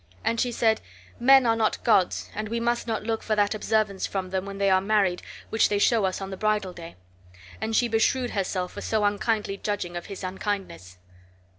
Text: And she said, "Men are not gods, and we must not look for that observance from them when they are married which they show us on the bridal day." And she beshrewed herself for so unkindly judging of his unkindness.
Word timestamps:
And 0.23 0.41
she 0.41 0.51
said, 0.51 0.81
"Men 1.19 1.45
are 1.45 1.55
not 1.55 1.83
gods, 1.83 2.31
and 2.33 2.49
we 2.49 2.59
must 2.59 2.87
not 2.87 3.03
look 3.03 3.21
for 3.21 3.35
that 3.35 3.53
observance 3.53 4.07
from 4.07 4.31
them 4.31 4.47
when 4.47 4.57
they 4.57 4.71
are 4.71 4.81
married 4.81 5.21
which 5.51 5.69
they 5.69 5.77
show 5.77 6.05
us 6.05 6.19
on 6.19 6.31
the 6.31 6.37
bridal 6.37 6.73
day." 6.73 6.95
And 7.61 7.75
she 7.75 7.87
beshrewed 7.87 8.31
herself 8.31 8.71
for 8.71 8.81
so 8.81 9.03
unkindly 9.05 9.57
judging 9.57 9.95
of 9.95 10.07
his 10.07 10.23
unkindness. 10.23 10.97